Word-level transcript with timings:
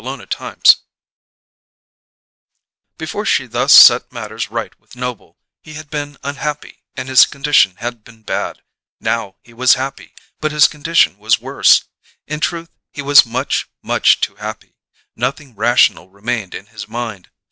CHAPTER 0.01 0.25
SIX 0.35 0.77
Before 2.97 3.23
she 3.23 3.45
thus 3.45 3.71
set 3.71 4.11
matters 4.11 4.49
right 4.49 4.73
with 4.79 4.95
Noble 4.95 5.37
he 5.61 5.73
had 5.75 5.91
been 5.91 6.17
unhappy 6.23 6.81
and 6.95 7.07
his 7.07 7.27
condition 7.27 7.75
had 7.75 8.03
been 8.03 8.23
bad; 8.23 8.63
now 8.99 9.35
he 9.43 9.53
was 9.53 9.75
happy, 9.75 10.15
but 10.39 10.51
his 10.51 10.67
condition 10.67 11.19
was 11.19 11.39
worse. 11.39 11.83
In 12.25 12.39
truth, 12.39 12.71
he 12.91 13.03
was 13.03 13.27
much, 13.27 13.67
much 13.83 14.19
too 14.21 14.37
happy; 14.37 14.75
nothing 15.15 15.55
rational 15.55 16.09
remained 16.09 16.55
in 16.55 16.65
his 16.65 16.87
mind. 16.87 17.29